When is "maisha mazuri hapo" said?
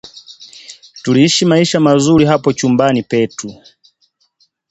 1.45-2.53